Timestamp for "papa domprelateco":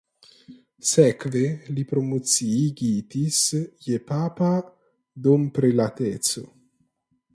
4.13-6.47